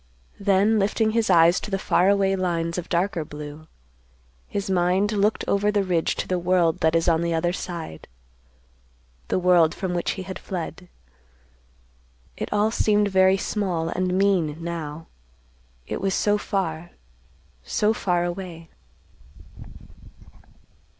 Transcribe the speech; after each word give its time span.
Then 0.39 0.79
lifting 0.79 1.11
his 1.11 1.29
eyes 1.29 1.59
to 1.59 1.69
the 1.69 1.77
far 1.77 2.09
away 2.09 2.35
lines 2.35 2.79
of 2.79 2.89
darker 2.89 3.23
blue, 3.23 3.67
his 4.47 4.67
mind 4.67 5.11
looked 5.11 5.45
over 5.47 5.71
the 5.71 5.83
ridge 5.83 6.15
to 6.15 6.27
the 6.27 6.39
world 6.39 6.79
that 6.79 6.95
is 6.95 7.07
on 7.07 7.21
the 7.21 7.35
other 7.35 7.53
side, 7.53 8.07
the 9.27 9.37
world 9.37 9.75
from 9.75 9.93
which 9.93 10.13
he 10.13 10.23
had 10.23 10.39
fled. 10.39 10.89
It 12.35 12.51
all 12.51 12.71
seemed 12.71 13.09
very 13.09 13.37
small 13.37 13.89
and 13.89 14.17
mean, 14.17 14.57
now; 14.63 15.05
it 15.85 16.01
was 16.01 16.15
so 16.15 16.35
far—so 16.39 17.93
far 17.93 18.23
away. 18.23 18.71